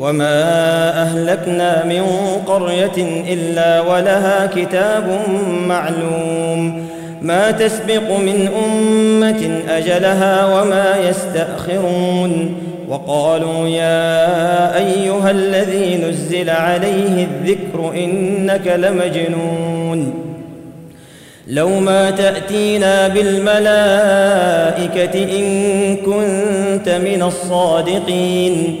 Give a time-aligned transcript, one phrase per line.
[0.00, 0.42] وما
[1.02, 2.02] اهلكنا من
[2.46, 5.20] قريه الا ولها كتاب
[5.68, 6.86] معلوم
[7.22, 12.54] ما تسبق من امه اجلها وما يستاخرون
[12.88, 20.14] وقالوا يا ايها الذي نزل عليه الذكر انك لمجنون
[21.48, 23.64] لو ما تاتينا بالملائكه
[25.38, 28.80] ان كنت من الصادقين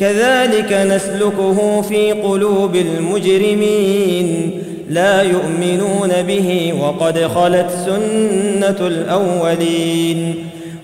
[0.00, 4.50] كذلك نسلكه في قلوب المجرمين
[4.88, 10.34] لا يؤمنون به وقد خلت سنة الأولين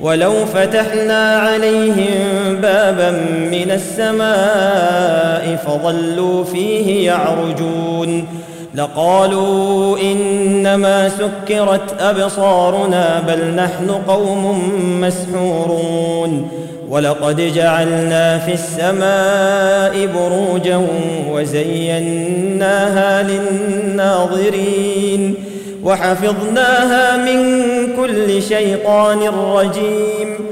[0.00, 3.10] ولو فتحنا عليهم بابا
[3.50, 8.41] من السماء فظلوا فيه يعرجون
[8.74, 14.62] لقالوا إنما سكرت أبصارنا بل نحن قوم
[15.00, 16.48] مسحورون
[16.88, 20.86] ولقد جعلنا في السماء بروجا
[21.30, 24.72] وزيناها للناظرين
[25.84, 27.42] وحفظناها من
[27.96, 30.51] كل شيطان رجيم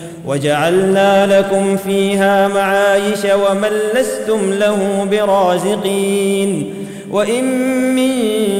[0.31, 6.73] وجعلنا لكم فيها معايش ومن لستم له برازقين
[7.11, 7.43] وإن
[7.95, 8.11] من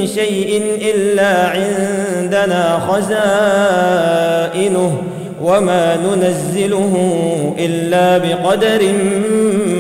[0.08, 2.80] شيء إلا عندنا
[4.50, 5.02] خزائنه
[5.44, 6.96] وما ننزله
[7.59, 8.94] إلا بقدر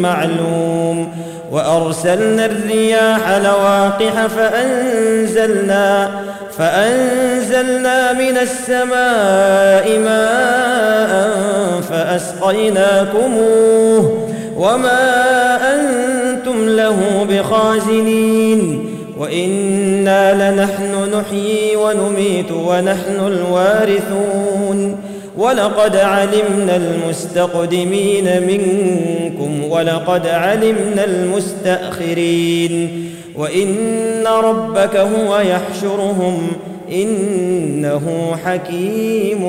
[0.01, 1.11] معلوم
[1.51, 6.09] وأرسلنا الرياح لواقح فأنزلنا
[6.57, 10.40] فأنزلنا من السماء ماء
[12.75, 14.27] فاسقيناكموه
[14.57, 18.85] وما أنتم له بخازنين
[19.17, 24.97] وأنا لنحن نحيي ونميت ونحن الوارثون
[25.37, 32.89] ولقد علمنا المستقدمين منكم ولقد علمنا المستاخرين
[33.35, 36.47] وان ربك هو يحشرهم
[36.91, 39.43] انه حكيم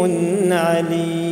[0.52, 1.31] عليم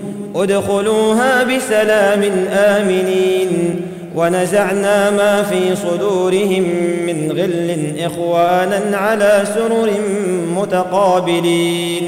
[0.35, 2.23] ادخلوها بسلام
[2.53, 3.81] آمنين.
[4.15, 6.63] ونزعنا ما في صدورهم
[7.07, 9.89] من غل إخوانا على سرر
[10.55, 12.03] متقابلين.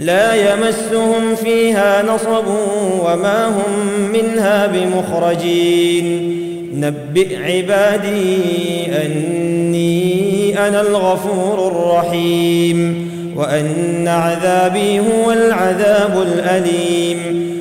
[0.00, 2.44] لا يمسهم فيها نصب
[3.04, 6.36] وما هم منها بمخرجين.
[6.74, 8.38] نبئ عبادي
[9.04, 13.10] أني أنا الغفور الرحيم.
[13.36, 17.45] وأن عذابي هو العذاب الأليم.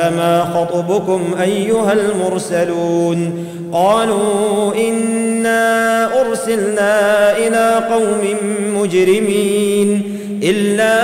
[0.00, 8.36] فما خطبكم أيها المرسلون قالوا إنا أرسلنا إلى قوم
[8.74, 10.94] مجرمين إلا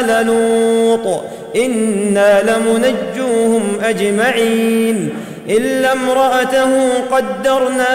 [0.00, 1.20] آل لوط
[1.56, 5.08] إنا لمنجوهم أجمعين
[5.48, 6.70] إلا امرأته
[7.12, 7.94] قدرنا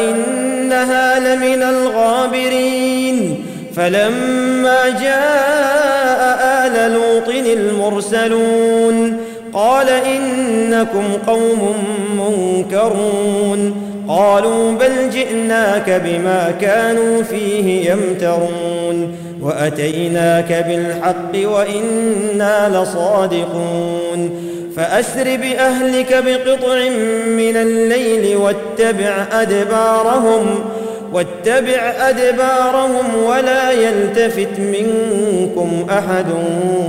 [0.00, 3.44] إنها لمن الغابرين.
[3.76, 9.25] فلما جاء آل لوط المرسلون
[9.56, 11.74] قال إنكم قوم
[12.12, 13.86] منكرون.
[14.08, 19.16] قالوا بل جئناك بما كانوا فيه يمترون.
[19.42, 24.30] وأتيناك بالحق وإنا لصادقون.
[24.76, 26.88] فأسر بأهلك بقطع
[27.26, 30.64] من الليل واتبع أدبارهم.
[31.12, 36.26] واتبع أدبارهم ولا يلتفت منكم أحد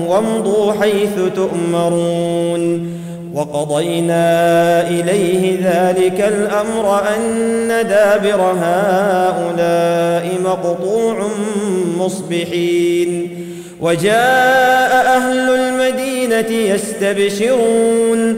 [0.07, 2.97] وامضوا حيث تؤمرون
[3.33, 11.27] وقضينا إليه ذلك الأمر أن دابر هؤلاء مقطوع
[11.97, 13.37] مصبحين
[13.81, 18.37] وجاء أهل المدينة يستبشرون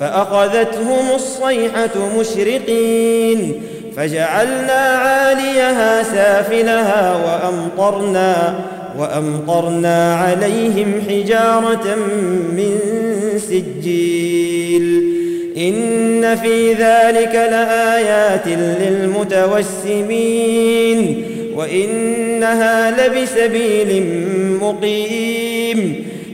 [0.00, 3.62] فأخذتهم الصيحة مشرقين
[3.96, 8.60] فجعلنا عاليها سافلها وأمطرنا
[8.98, 11.94] وأمطرنا عليهم حجارة
[12.56, 12.78] من
[13.36, 15.16] سجيل
[15.56, 18.46] إن في ذلك لآيات
[19.76, 21.24] للمتوسمين
[21.54, 24.04] وإنها لبسبيل
[24.60, 26.06] مقيم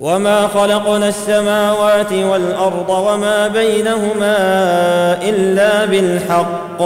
[0.00, 4.38] وما خلقنا السماوات والارض وما بينهما
[5.22, 6.82] الا بالحق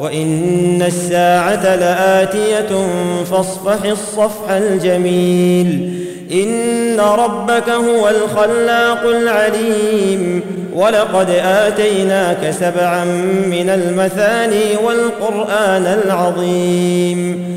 [0.00, 2.86] وان الساعة لاتيه
[3.30, 5.92] فاصفح الصفح الجميل
[6.32, 10.40] ان ربك هو الخلاق العليم
[10.74, 13.04] ولقد اتيناك سبعا
[13.46, 17.56] من المثاني والقران العظيم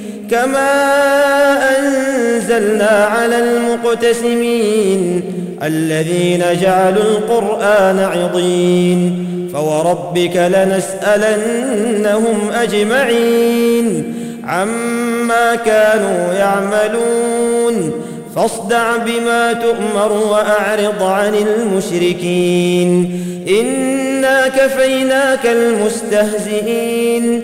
[0.31, 0.71] كما
[1.79, 5.21] أنزلنا على المقتسمين
[5.63, 17.91] الذين جعلوا القرآن عضين فوربك لنسألنهم أجمعين عما كانوا يعملون
[18.35, 27.43] فاصدع بما تؤمر وأعرض عن المشركين إنا كفيناك المستهزئين